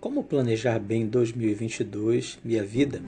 Como 0.00 0.24
planejar 0.24 0.78
bem 0.78 1.06
2022 1.06 2.38
e 2.42 2.58
a 2.58 2.62
vida? 2.62 3.02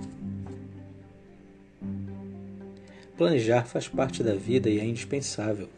Planejar 3.16 3.64
faz 3.64 3.88
parte 3.88 4.22
da 4.22 4.34
vida 4.34 4.68
e 4.68 4.78
é 4.78 4.84
indispensável. 4.84 5.70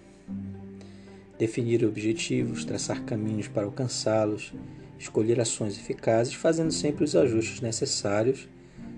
Definir 1.38 1.84
objetivos, 1.84 2.64
traçar 2.64 3.04
caminhos 3.04 3.46
para 3.46 3.64
alcançá-los, 3.64 4.52
escolher 4.98 5.38
ações 5.38 5.78
eficazes, 5.78 6.34
fazendo 6.34 6.72
sempre 6.72 7.04
os 7.04 7.14
ajustes 7.14 7.60
necessários, 7.60 8.48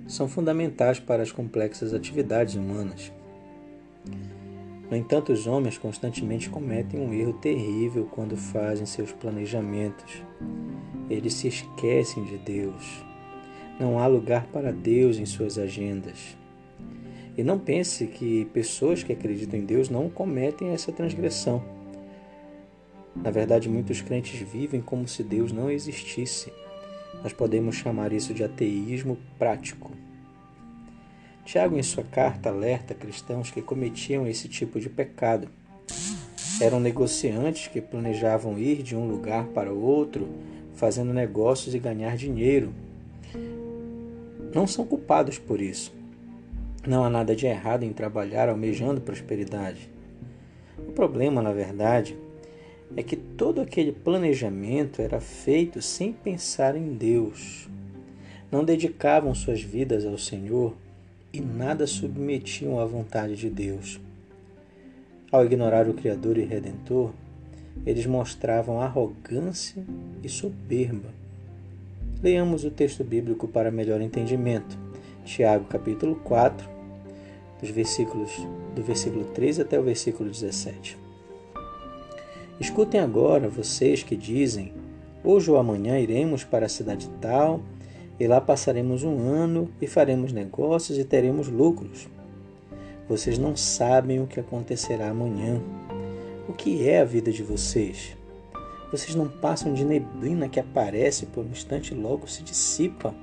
são 0.08 0.26
fundamentais 0.26 0.98
para 0.98 1.22
as 1.22 1.30
complexas 1.30 1.92
atividades 1.92 2.54
humanas. 2.54 3.12
No 4.90 4.96
entanto, 4.96 5.32
os 5.32 5.46
homens 5.46 5.78
constantemente 5.78 6.48
cometem 6.48 7.00
um 7.00 7.12
erro 7.12 7.32
terrível 7.32 8.08
quando 8.10 8.36
fazem 8.36 8.86
seus 8.86 9.10
planejamentos. 9.10 10.22
Eles 11.10 11.34
se 11.34 11.48
esquecem 11.48 12.24
de 12.24 12.38
Deus. 12.38 13.04
Não 13.80 13.98
há 13.98 14.06
lugar 14.06 14.46
para 14.46 14.72
Deus 14.72 15.18
em 15.18 15.26
suas 15.26 15.58
agendas. 15.58 16.36
E 17.36 17.42
não 17.42 17.58
pense 17.58 18.06
que 18.06 18.46
pessoas 18.46 19.02
que 19.02 19.12
acreditam 19.12 19.58
em 19.58 19.64
Deus 19.64 19.90
não 19.90 20.08
cometem 20.08 20.68
essa 20.68 20.92
transgressão. 20.92 21.62
Na 23.14 23.30
verdade, 23.30 23.68
muitos 23.68 24.00
crentes 24.00 24.40
vivem 24.40 24.80
como 24.80 25.08
se 25.08 25.22
Deus 25.22 25.50
não 25.50 25.70
existisse. 25.70 26.52
Nós 27.22 27.32
podemos 27.32 27.74
chamar 27.74 28.12
isso 28.12 28.32
de 28.32 28.44
ateísmo 28.44 29.18
prático. 29.38 29.90
Tiago, 31.46 31.78
em 31.78 31.82
sua 31.82 32.02
carta, 32.02 32.48
alerta 32.48 32.92
cristãos 32.92 33.52
que 33.52 33.62
cometiam 33.62 34.26
esse 34.26 34.48
tipo 34.48 34.80
de 34.80 34.90
pecado. 34.90 35.48
Eram 36.60 36.80
negociantes 36.80 37.68
que 37.68 37.80
planejavam 37.80 38.58
ir 38.58 38.82
de 38.82 38.96
um 38.96 39.06
lugar 39.06 39.46
para 39.46 39.72
outro, 39.72 40.28
fazendo 40.74 41.14
negócios 41.14 41.72
e 41.72 41.78
ganhar 41.78 42.16
dinheiro. 42.16 42.72
Não 44.52 44.66
são 44.66 44.84
culpados 44.84 45.38
por 45.38 45.60
isso. 45.60 45.94
Não 46.84 47.04
há 47.04 47.08
nada 47.08 47.36
de 47.36 47.46
errado 47.46 47.84
em 47.84 47.92
trabalhar 47.92 48.48
almejando 48.48 49.00
prosperidade. 49.00 49.88
O 50.76 50.90
problema, 50.90 51.40
na 51.40 51.52
verdade, 51.52 52.18
é 52.96 53.04
que 53.04 53.14
todo 53.14 53.60
aquele 53.60 53.92
planejamento 53.92 55.00
era 55.00 55.20
feito 55.20 55.80
sem 55.80 56.12
pensar 56.12 56.74
em 56.74 56.92
Deus. 56.94 57.68
Não 58.50 58.64
dedicavam 58.64 59.32
suas 59.32 59.62
vidas 59.62 60.04
ao 60.04 60.18
Senhor 60.18 60.74
e 61.36 61.40
nada 61.40 61.86
submetiam 61.86 62.80
à 62.80 62.86
vontade 62.86 63.36
de 63.36 63.50
Deus. 63.50 64.00
Ao 65.30 65.44
ignorar 65.44 65.86
o 65.86 65.92
Criador 65.92 66.38
e 66.38 66.44
Redentor, 66.44 67.10
eles 67.84 68.06
mostravam 68.06 68.80
arrogância 68.80 69.84
e 70.22 70.28
soberba. 70.30 71.10
Leamos 72.22 72.64
o 72.64 72.70
texto 72.70 73.04
bíblico 73.04 73.46
para 73.46 73.70
melhor 73.70 74.00
entendimento. 74.00 74.78
Tiago 75.26 75.66
capítulo 75.66 76.16
4, 76.24 76.66
dos 77.60 77.68
versículos 77.68 78.30
do 78.74 78.82
versículo 78.82 79.24
3 79.26 79.60
até 79.60 79.78
o 79.78 79.82
versículo 79.82 80.30
17. 80.30 80.96
Escutem 82.58 83.00
agora 83.00 83.46
vocês 83.46 84.02
que 84.02 84.16
dizem: 84.16 84.72
Hoje 85.22 85.50
ou 85.50 85.58
amanhã 85.58 85.98
iremos 85.98 86.44
para 86.44 86.64
a 86.64 86.70
cidade 86.70 87.10
tal 87.20 87.60
e 88.18 88.26
lá 88.26 88.40
passaremos 88.40 89.02
um 89.02 89.20
ano 89.20 89.70
e 89.80 89.86
faremos 89.86 90.32
negócios 90.32 90.98
e 90.98 91.04
teremos 91.04 91.48
lucros. 91.48 92.08
Vocês 93.08 93.38
não 93.38 93.54
sabem 93.54 94.20
o 94.20 94.26
que 94.26 94.40
acontecerá 94.40 95.10
amanhã. 95.10 95.60
O 96.48 96.52
que 96.52 96.88
é 96.88 97.00
a 97.00 97.04
vida 97.04 97.30
de 97.30 97.42
vocês? 97.42 98.16
Vocês 98.90 99.14
não 99.14 99.28
passam 99.28 99.74
de 99.74 99.84
neblina 99.84 100.48
que 100.48 100.58
aparece 100.58 101.26
por 101.26 101.44
um 101.44 101.50
instante 101.50 101.92
e 101.92 101.96
logo 101.96 102.26
se 102.26 102.42
dissipa. 102.42 103.14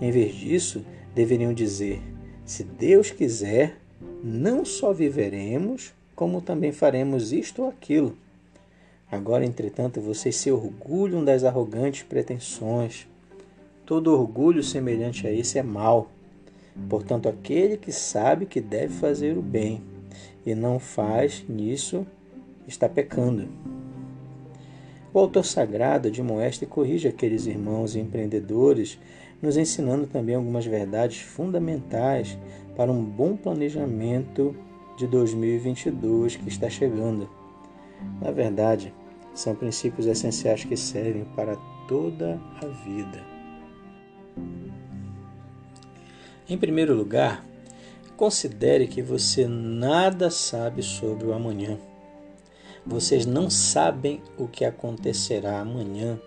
Em 0.00 0.10
vez 0.10 0.34
disso, 0.34 0.84
deveriam 1.14 1.52
dizer: 1.52 2.00
se 2.44 2.62
Deus 2.62 3.10
quiser, 3.10 3.76
não 4.22 4.64
só 4.64 4.92
viveremos, 4.92 5.92
como 6.14 6.40
também 6.40 6.72
faremos 6.72 7.32
isto 7.32 7.62
ou 7.62 7.68
aquilo. 7.68 8.16
Agora, 9.10 9.44
entretanto, 9.44 10.00
vocês 10.00 10.36
se 10.36 10.50
orgulham 10.50 11.24
das 11.24 11.44
arrogantes 11.44 12.02
pretensões 12.02 13.06
Todo 13.86 14.12
orgulho 14.12 14.64
semelhante 14.64 15.28
a 15.28 15.32
esse 15.32 15.60
é 15.60 15.62
mau. 15.62 16.10
Portanto, 16.88 17.28
aquele 17.28 17.76
que 17.76 17.92
sabe 17.92 18.44
que 18.44 18.60
deve 18.60 18.92
fazer 18.92 19.38
o 19.38 19.42
bem 19.42 19.80
e 20.44 20.56
não 20.56 20.80
faz 20.80 21.44
nisso 21.48 22.04
está 22.66 22.88
pecando. 22.88 23.48
O 25.14 25.20
autor 25.20 25.44
sagrado 25.44 26.08
admoesta 26.08 26.64
e 26.64 26.66
corrige 26.66 27.06
aqueles 27.06 27.46
irmãos 27.46 27.94
empreendedores, 27.94 28.98
nos 29.40 29.56
ensinando 29.56 30.08
também 30.08 30.34
algumas 30.34 30.66
verdades 30.66 31.20
fundamentais 31.20 32.36
para 32.76 32.90
um 32.90 33.04
bom 33.04 33.36
planejamento 33.36 34.54
de 34.98 35.06
2022 35.06 36.34
que 36.34 36.48
está 36.48 36.68
chegando. 36.68 37.30
Na 38.20 38.32
verdade, 38.32 38.92
são 39.32 39.54
princípios 39.54 40.06
essenciais 40.06 40.64
que 40.64 40.76
servem 40.76 41.24
para 41.36 41.56
toda 41.86 42.40
a 42.60 42.66
vida. 42.66 43.35
Em 46.48 46.56
primeiro 46.56 46.94
lugar, 46.94 47.44
considere 48.16 48.86
que 48.86 49.02
você 49.02 49.48
nada 49.48 50.30
sabe 50.30 50.80
sobre 50.80 51.26
o 51.26 51.32
amanhã. 51.32 51.76
Vocês 52.86 53.26
não 53.26 53.50
sabem 53.50 54.22
o 54.38 54.46
que 54.46 54.64
acontecerá 54.64 55.58
amanhã, 55.58 56.20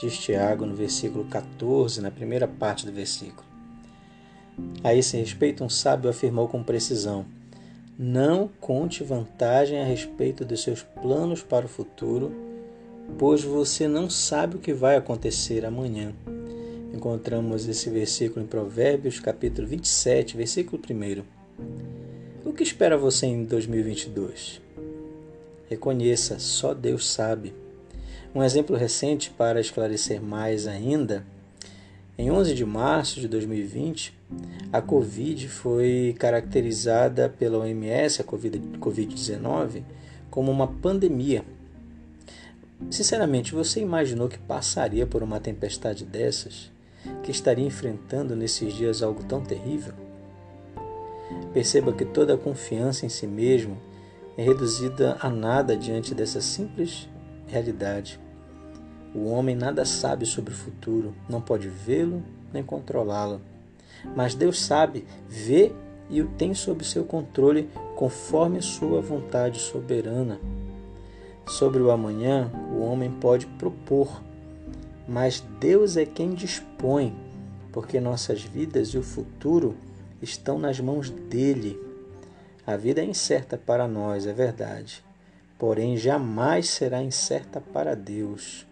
diz 0.00 0.16
Tiago 0.16 0.64
no 0.64 0.74
versículo 0.74 1.26
14, 1.26 2.00
na 2.00 2.10
primeira 2.10 2.48
parte 2.48 2.86
do 2.86 2.92
versículo. 2.92 3.46
A 4.82 4.94
esse 4.94 5.18
respeito, 5.18 5.62
um 5.62 5.68
sábio 5.68 6.08
afirmou 6.08 6.48
com 6.48 6.62
precisão: 6.62 7.26
Não 7.98 8.48
conte 8.60 9.04
vantagem 9.04 9.78
a 9.78 9.84
respeito 9.84 10.46
dos 10.46 10.62
seus 10.62 10.82
planos 10.82 11.42
para 11.42 11.66
o 11.66 11.68
futuro, 11.68 12.32
pois 13.18 13.44
você 13.44 13.86
não 13.86 14.08
sabe 14.08 14.56
o 14.56 14.60
que 14.60 14.72
vai 14.72 14.96
acontecer 14.96 15.66
amanhã. 15.66 16.14
Encontramos 16.92 17.68
esse 17.68 17.90
versículo 17.90 18.44
em 18.44 18.48
Provérbios, 18.48 19.20
capítulo 19.20 19.68
27, 19.68 20.36
versículo 20.36 20.80
1. 20.80 21.22
O 22.48 22.52
que 22.52 22.62
espera 22.62 22.96
você 22.96 23.26
em 23.26 23.44
2022? 23.44 24.60
Reconheça, 25.68 26.38
só 26.38 26.72
Deus 26.72 27.08
sabe. 27.08 27.54
Um 28.34 28.42
exemplo 28.42 28.76
recente 28.76 29.30
para 29.30 29.60
esclarecer 29.60 30.22
mais 30.22 30.66
ainda, 30.66 31.24
em 32.20 32.32
11 32.32 32.52
de 32.52 32.64
março 32.64 33.20
de 33.20 33.28
2020, 33.28 34.12
a 34.72 34.82
Covid 34.82 35.46
foi 35.46 36.16
caracterizada 36.18 37.28
pela 37.28 37.58
OMS, 37.58 38.20
a 38.20 38.24
Covid-19, 38.24 39.84
como 40.28 40.50
uma 40.50 40.66
pandemia. 40.66 41.44
Sinceramente, 42.90 43.54
você 43.54 43.80
imaginou 43.80 44.28
que 44.28 44.36
passaria 44.36 45.06
por 45.06 45.22
uma 45.22 45.38
tempestade 45.38 46.04
dessas? 46.04 46.72
Que 47.22 47.30
estaria 47.30 47.66
enfrentando 47.66 48.34
nesses 48.36 48.72
dias 48.72 49.02
algo 49.02 49.22
tão 49.24 49.40
terrível? 49.42 49.92
Perceba 51.52 51.92
que 51.92 52.04
toda 52.04 52.34
a 52.34 52.38
confiança 52.38 53.06
em 53.06 53.08
si 53.08 53.26
mesmo 53.26 53.76
é 54.36 54.42
reduzida 54.42 55.16
a 55.20 55.28
nada 55.28 55.76
diante 55.76 56.14
dessa 56.14 56.40
simples 56.40 57.08
realidade. 57.46 58.20
O 59.14 59.26
homem 59.30 59.56
nada 59.56 59.84
sabe 59.84 60.26
sobre 60.26 60.52
o 60.52 60.56
futuro, 60.56 61.14
não 61.28 61.40
pode 61.40 61.68
vê-lo 61.68 62.22
nem 62.52 62.62
controlá-lo. 62.62 63.40
Mas 64.14 64.34
Deus 64.34 64.60
sabe, 64.60 65.04
vê 65.28 65.72
e 66.10 66.22
o 66.22 66.28
tem 66.28 66.54
sob 66.54 66.84
seu 66.84 67.04
controle 67.04 67.68
conforme 67.96 68.62
sua 68.62 69.00
vontade 69.00 69.58
soberana. 69.58 70.38
Sobre 71.46 71.82
o 71.82 71.90
amanhã, 71.90 72.50
o 72.72 72.82
homem 72.82 73.10
pode 73.10 73.46
propor, 73.46 74.22
mas 75.08 75.42
Deus 75.58 75.96
é 75.96 76.04
quem 76.04 76.34
dispõe, 76.34 77.16
porque 77.72 77.98
nossas 77.98 78.42
vidas 78.42 78.88
e 78.88 78.98
o 78.98 79.02
futuro 79.02 79.74
estão 80.20 80.58
nas 80.58 80.78
mãos 80.78 81.08
dele. 81.08 81.80
A 82.66 82.76
vida 82.76 83.00
é 83.00 83.04
incerta 83.04 83.56
para 83.56 83.88
nós, 83.88 84.26
é 84.26 84.32
verdade, 84.32 85.02
porém 85.58 85.96
jamais 85.96 86.68
será 86.68 87.02
incerta 87.02 87.60
para 87.60 87.96
Deus. 87.96 88.66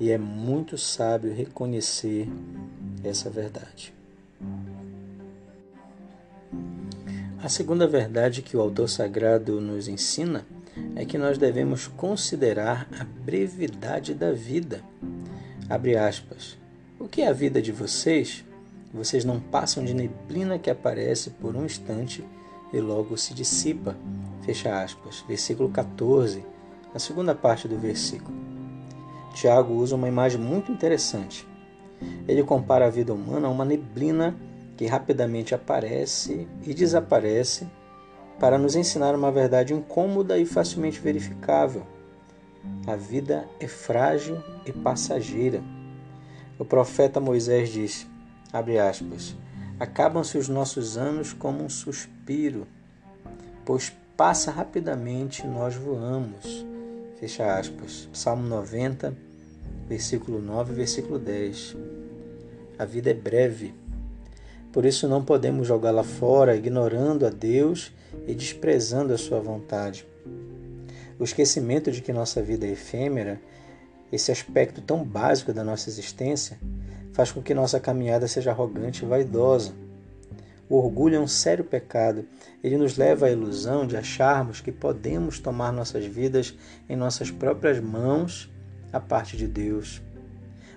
E 0.00 0.10
é 0.10 0.18
muito 0.18 0.76
sábio 0.76 1.32
reconhecer 1.32 2.26
essa 3.04 3.30
verdade. 3.30 3.94
A 7.42 7.48
segunda 7.48 7.86
verdade 7.86 8.42
que 8.42 8.56
o 8.56 8.60
autor 8.60 8.88
sagrado 8.88 9.60
nos 9.60 9.88
ensina 9.88 10.44
é 10.96 11.04
que 11.04 11.16
nós 11.16 11.38
devemos 11.38 11.86
considerar 11.86 12.88
a 12.98 13.04
brevidade 13.04 14.14
da 14.14 14.32
vida. 14.32 14.82
Abre 15.70 15.96
aspas. 15.96 16.58
O 16.98 17.06
que 17.06 17.22
é 17.22 17.28
a 17.28 17.32
vida 17.32 17.62
de 17.62 17.70
vocês? 17.70 18.44
Vocês 18.92 19.24
não 19.24 19.38
passam 19.38 19.84
de 19.84 19.94
neblina 19.94 20.58
que 20.58 20.68
aparece 20.68 21.30
por 21.30 21.54
um 21.54 21.64
instante 21.64 22.24
e 22.72 22.80
logo 22.80 23.16
se 23.16 23.32
dissipa. 23.32 23.96
Fecha 24.42 24.82
aspas. 24.82 25.24
Versículo 25.28 25.68
14, 25.68 26.44
a 26.92 26.98
segunda 26.98 27.36
parte 27.36 27.68
do 27.68 27.78
versículo. 27.78 28.36
Tiago 29.32 29.74
usa 29.74 29.94
uma 29.94 30.08
imagem 30.08 30.40
muito 30.40 30.72
interessante. 30.72 31.46
Ele 32.26 32.42
compara 32.42 32.86
a 32.86 32.90
vida 32.90 33.14
humana 33.14 33.46
a 33.46 33.50
uma 33.50 33.64
neblina 33.64 34.34
que 34.76 34.86
rapidamente 34.86 35.54
aparece 35.54 36.48
e 36.64 36.74
desaparece 36.74 37.68
para 38.40 38.58
nos 38.58 38.74
ensinar 38.74 39.14
uma 39.14 39.30
verdade 39.30 39.72
incômoda 39.72 40.36
e 40.36 40.44
facilmente 40.44 40.98
verificável. 40.98 41.86
A 42.86 42.96
vida 42.96 43.48
é 43.58 43.66
frágil 43.66 44.38
e 44.66 44.72
passageira. 44.72 45.62
O 46.58 46.64
profeta 46.64 47.20
Moisés 47.20 47.70
disse, 47.70 48.06
aspas, 48.52 49.36
acabam-se 49.78 50.36
os 50.36 50.48
nossos 50.48 50.98
anos 50.98 51.32
como 51.32 51.64
um 51.64 51.68
suspiro, 51.68 52.66
pois 53.64 53.92
passa 54.16 54.50
rapidamente 54.50 55.46
nós 55.46 55.74
voamos. 55.76 56.66
Fecha 57.18 57.58
aspas. 57.58 58.08
Salmo 58.12 58.46
90, 58.46 59.16
versículo 59.88 60.40
9 60.40 60.74
versículo 60.74 61.18
10. 61.18 61.76
A 62.78 62.84
vida 62.84 63.10
é 63.10 63.14
breve. 63.14 63.74
Por 64.72 64.84
isso 64.84 65.08
não 65.08 65.24
podemos 65.24 65.66
jogá-la 65.66 66.04
fora, 66.04 66.56
ignorando 66.56 67.26
a 67.26 67.30
Deus 67.30 67.92
e 68.26 68.34
desprezando 68.34 69.12
a 69.12 69.18
sua 69.18 69.40
vontade. 69.40 70.06
O 71.20 71.24
esquecimento 71.24 71.92
de 71.92 72.00
que 72.00 72.14
nossa 72.14 72.40
vida 72.40 72.64
é 72.66 72.70
efêmera, 72.70 73.38
esse 74.10 74.32
aspecto 74.32 74.80
tão 74.80 75.04
básico 75.04 75.52
da 75.52 75.62
nossa 75.62 75.90
existência, 75.90 76.58
faz 77.12 77.30
com 77.30 77.42
que 77.42 77.52
nossa 77.52 77.78
caminhada 77.78 78.26
seja 78.26 78.50
arrogante 78.50 79.04
e 79.04 79.06
vaidosa. 79.06 79.74
O 80.66 80.76
orgulho 80.76 81.16
é 81.16 81.20
um 81.20 81.26
sério 81.26 81.62
pecado. 81.62 82.24
Ele 82.64 82.78
nos 82.78 82.96
leva 82.96 83.26
à 83.26 83.30
ilusão 83.30 83.86
de 83.86 83.98
acharmos 83.98 84.62
que 84.62 84.72
podemos 84.72 85.38
tomar 85.38 85.74
nossas 85.74 86.06
vidas 86.06 86.56
em 86.88 86.96
nossas 86.96 87.30
próprias 87.30 87.78
mãos, 87.80 88.50
a 88.90 88.98
parte 88.98 89.36
de 89.36 89.46
Deus. 89.46 90.00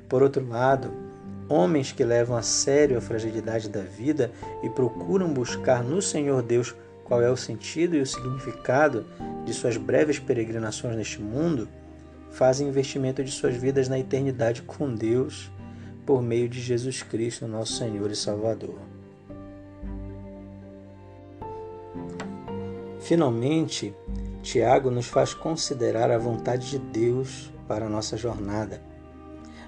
Por 0.10 0.22
outro 0.22 0.46
lado, 0.46 0.92
homens 1.48 1.94
que 1.94 2.04
levam 2.04 2.36
a 2.36 2.42
sério 2.42 2.98
a 2.98 3.02
fragilidade 3.02 3.70
da 3.70 3.82
vida 3.82 4.30
e 4.62 4.70
procuram 4.70 5.34
buscar 5.34 5.82
no 5.82 6.02
Senhor 6.02 6.44
Deus 6.44 6.76
qual 7.04 7.22
é 7.22 7.30
o 7.30 7.38
sentido 7.38 7.96
e 7.96 8.02
o 8.02 8.06
significado 8.06 9.06
de 9.46 9.54
suas 9.54 9.78
breves 9.78 10.20
peregrinações 10.20 10.96
neste 10.96 11.22
mundo, 11.22 11.68
fazem 12.32 12.68
investimento 12.68 13.24
de 13.24 13.32
suas 13.32 13.56
vidas 13.56 13.88
na 13.88 14.00
eternidade 14.00 14.62
com 14.64 14.94
Deus 14.94 15.52
por 16.06 16.22
meio 16.22 16.50
de 16.50 16.60
Jesus 16.60 17.04
Cristo, 17.04 17.48
nosso 17.48 17.74
Senhor 17.74 18.10
e 18.12 18.16
Salvador. 18.16 18.80
Finalmente, 23.00 23.94
Tiago 24.42 24.90
nos 24.90 25.08
faz 25.08 25.34
considerar 25.34 26.10
a 26.10 26.18
vontade 26.18 26.70
de 26.70 26.80
Deus 26.80 27.52
para 27.68 27.86
a 27.86 27.90
nossa 27.90 28.18
jornada. 28.18 28.82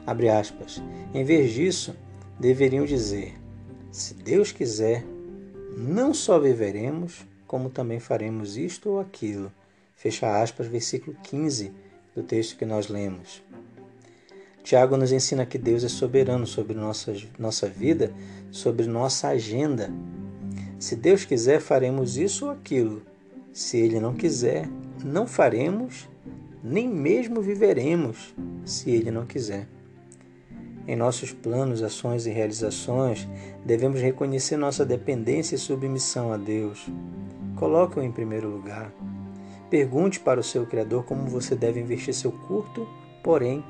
Abre 0.05 0.29
aspas. 0.29 0.81
Em 1.13 1.23
vez 1.23 1.51
disso, 1.51 1.95
deveriam 2.39 2.85
dizer: 2.85 3.35
se 3.91 4.13
Deus 4.13 4.51
quiser, 4.51 5.05
não 5.77 6.13
só 6.13 6.39
viveremos, 6.39 7.25
como 7.47 7.69
também 7.69 7.99
faremos 7.99 8.57
isto 8.57 8.89
ou 8.89 8.99
aquilo. 8.99 9.51
Fecha 9.95 10.41
aspas, 10.41 10.67
versículo 10.67 11.15
15 11.23 11.71
do 12.15 12.23
texto 12.23 12.57
que 12.57 12.65
nós 12.65 12.87
lemos. 12.87 13.43
Tiago 14.63 14.97
nos 14.97 15.11
ensina 15.11 15.45
que 15.45 15.57
Deus 15.57 15.83
é 15.83 15.87
soberano 15.87 16.47
sobre 16.47 16.73
nossa, 16.73 17.13
nossa 17.37 17.67
vida, 17.67 18.11
sobre 18.49 18.87
nossa 18.87 19.27
agenda. 19.27 19.93
Se 20.79 20.95
Deus 20.95 21.23
quiser, 21.23 21.61
faremos 21.61 22.17
isso 22.17 22.45
ou 22.45 22.51
aquilo. 22.51 23.03
Se 23.53 23.77
Ele 23.77 23.99
não 23.99 24.15
quiser, 24.15 24.67
não 25.03 25.27
faremos, 25.27 26.09
nem 26.63 26.89
mesmo 26.89 27.41
viveremos, 27.41 28.33
se 28.65 28.89
Ele 28.89 29.11
não 29.11 29.25
quiser. 29.25 29.67
Em 30.87 30.95
nossos 30.95 31.31
planos, 31.31 31.81
ações 31.81 32.27
e 32.27 32.31
realizações, 32.31 33.27
devemos 33.65 34.01
reconhecer 34.01 34.55
nossa 34.55 34.85
dependência 34.85 35.55
e 35.55 35.59
submissão 35.59 36.31
a 36.31 36.37
Deus. 36.37 36.87
Coloque-o 37.55 38.03
em 38.03 38.11
primeiro 38.11 38.49
lugar. 38.49 38.91
Pergunte 39.69 40.19
para 40.19 40.39
o 40.39 40.43
seu 40.43 40.65
Criador 40.65 41.03
como 41.03 41.27
você 41.27 41.55
deve 41.55 41.79
investir 41.79 42.13
seu 42.13 42.31
curto, 42.31 42.87
porém 43.23 43.63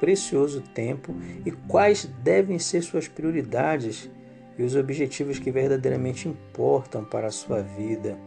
precioso 0.00 0.62
tempo 0.74 1.14
e 1.44 1.50
quais 1.50 2.04
devem 2.22 2.58
ser 2.58 2.82
suas 2.82 3.06
prioridades 3.06 4.10
e 4.56 4.62
os 4.62 4.74
objetivos 4.74 5.38
que 5.38 5.50
verdadeiramente 5.50 6.28
importam 6.28 7.04
para 7.04 7.28
a 7.28 7.32
sua 7.32 7.62
vida. 7.62 8.18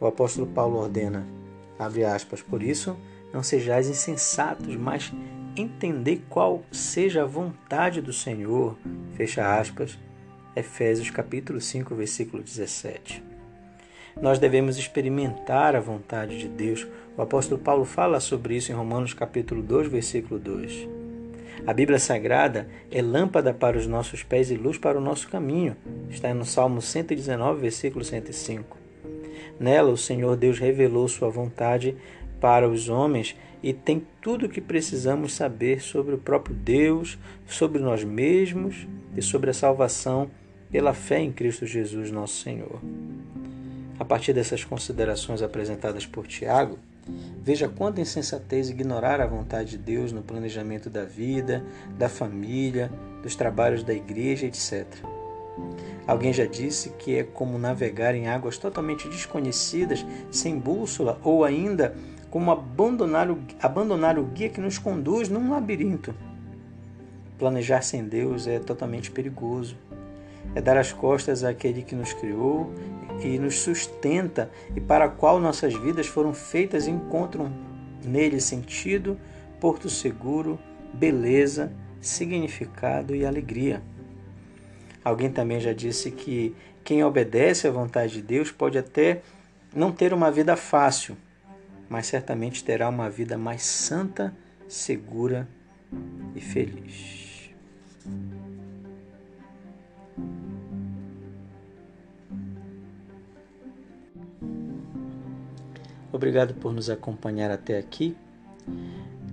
O 0.00 0.06
apóstolo 0.06 0.46
Paulo 0.46 0.78
ordena, 0.78 1.26
abre 1.78 2.04
aspas, 2.04 2.42
por 2.42 2.62
isso, 2.62 2.96
não 3.32 3.42
sejais 3.42 3.88
insensatos, 3.88 4.76
mas 4.76 5.12
entender 5.56 6.22
qual 6.28 6.62
seja 6.72 7.22
a 7.22 7.26
vontade 7.26 8.00
do 8.00 8.12
Senhor. 8.12 8.76
Fecha 9.16 9.58
aspas. 9.58 9.98
Efésios 10.56 11.10
capítulo 11.10 11.60
5, 11.60 11.94
versículo 11.94 12.42
17. 12.42 13.22
Nós 14.20 14.38
devemos 14.38 14.78
experimentar 14.78 15.74
a 15.74 15.80
vontade 15.80 16.38
de 16.38 16.48
Deus. 16.48 16.86
O 17.16 17.22
apóstolo 17.22 17.60
Paulo 17.60 17.84
fala 17.84 18.20
sobre 18.20 18.56
isso 18.56 18.70
em 18.70 18.74
Romanos 18.74 19.12
capítulo 19.12 19.62
2, 19.62 19.88
versículo 19.88 20.38
2. 20.38 20.88
A 21.66 21.72
Bíblia 21.72 21.98
Sagrada 21.98 22.68
é 22.90 23.02
lâmpada 23.02 23.52
para 23.52 23.76
os 23.76 23.86
nossos 23.86 24.22
pés 24.22 24.50
e 24.50 24.54
luz 24.54 24.78
para 24.78 24.98
o 24.98 25.00
nosso 25.00 25.28
caminho. 25.28 25.76
Está 26.08 26.32
no 26.32 26.44
Salmo 26.44 26.80
119, 26.80 27.60
versículo 27.60 28.04
105. 28.04 28.76
Nela, 29.58 29.90
o 29.90 29.96
Senhor 29.96 30.36
Deus 30.36 30.58
revelou 30.58 31.08
sua 31.08 31.30
vontade 31.30 31.96
para 32.44 32.68
os 32.68 32.90
homens 32.90 33.34
e 33.62 33.72
tem 33.72 34.06
tudo 34.20 34.44
o 34.44 34.48
que 34.50 34.60
precisamos 34.60 35.32
saber 35.32 35.80
sobre 35.80 36.14
o 36.14 36.18
próprio 36.18 36.54
Deus, 36.54 37.18
sobre 37.46 37.80
nós 37.80 38.04
mesmos 38.04 38.86
e 39.16 39.22
sobre 39.22 39.48
a 39.48 39.54
salvação 39.54 40.30
pela 40.70 40.92
fé 40.92 41.20
em 41.20 41.32
Cristo 41.32 41.64
Jesus, 41.64 42.10
nosso 42.10 42.42
Senhor. 42.42 42.82
A 43.98 44.04
partir 44.04 44.34
dessas 44.34 44.62
considerações 44.62 45.40
apresentadas 45.40 46.04
por 46.04 46.26
Tiago, 46.26 46.78
veja 47.42 47.66
quanta 47.66 48.02
insensatez 48.02 48.68
ignorar 48.68 49.22
a 49.22 49.26
vontade 49.26 49.70
de 49.70 49.78
Deus 49.78 50.12
no 50.12 50.20
planejamento 50.20 50.90
da 50.90 51.06
vida, 51.06 51.64
da 51.96 52.10
família, 52.10 52.92
dos 53.22 53.34
trabalhos 53.34 53.82
da 53.82 53.94
igreja, 53.94 54.44
etc. 54.44 54.84
Alguém 56.06 56.34
já 56.34 56.44
disse 56.44 56.90
que 56.98 57.16
é 57.16 57.24
como 57.24 57.58
navegar 57.58 58.14
em 58.14 58.28
águas 58.28 58.58
totalmente 58.58 59.08
desconhecidas, 59.08 60.04
sem 60.30 60.58
bússola 60.58 61.18
ou 61.24 61.42
ainda 61.42 61.96
como 62.34 62.50
abandonar 62.50 63.30
o, 63.30 63.38
abandonar 63.62 64.18
o 64.18 64.24
guia 64.24 64.48
que 64.48 64.60
nos 64.60 64.76
conduz 64.76 65.28
num 65.28 65.52
labirinto. 65.52 66.12
Planejar 67.38 67.80
sem 67.82 68.02
Deus 68.04 68.48
é 68.48 68.58
totalmente 68.58 69.08
perigoso. 69.08 69.76
É 70.52 70.60
dar 70.60 70.76
as 70.76 70.92
costas 70.92 71.44
àquele 71.44 71.82
que 71.82 71.94
nos 71.94 72.12
criou 72.12 72.74
e 73.22 73.38
nos 73.38 73.60
sustenta 73.60 74.50
e 74.74 74.80
para 74.80 75.08
qual 75.08 75.38
nossas 75.38 75.74
vidas 75.74 76.08
foram 76.08 76.34
feitas 76.34 76.88
e 76.88 76.90
encontram 76.90 77.52
nele 78.04 78.40
sentido, 78.40 79.16
porto 79.60 79.88
seguro, 79.88 80.58
beleza, 80.92 81.72
significado 82.00 83.14
e 83.14 83.24
alegria. 83.24 83.80
Alguém 85.04 85.30
também 85.30 85.60
já 85.60 85.72
disse 85.72 86.10
que 86.10 86.52
quem 86.82 87.04
obedece 87.04 87.68
à 87.68 87.70
vontade 87.70 88.14
de 88.14 88.22
Deus 88.22 88.50
pode 88.50 88.76
até 88.76 89.22
não 89.72 89.92
ter 89.92 90.12
uma 90.12 90.32
vida 90.32 90.56
fácil, 90.56 91.16
mas 91.88 92.06
certamente 92.06 92.64
terá 92.64 92.88
uma 92.88 93.10
vida 93.10 93.36
mais 93.36 93.62
santa, 93.62 94.34
segura 94.68 95.48
e 96.34 96.40
feliz. 96.40 97.50
Obrigado 106.12 106.54
por 106.54 106.72
nos 106.72 106.88
acompanhar 106.88 107.50
até 107.50 107.76
aqui. 107.76 108.16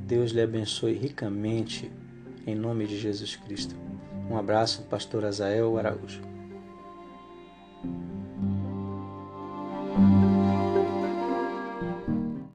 Deus 0.08 0.32
lhe 0.32 0.42
abençoe 0.42 0.94
ricamente, 0.94 1.92
em 2.46 2.56
nome 2.56 2.88
de 2.88 2.98
Jesus 2.98 3.36
Cristo. 3.36 3.76
Um 4.30 4.36
abraço, 4.36 4.84
Pastor 4.84 5.24
Azael 5.24 5.78
Araújo. 5.78 6.31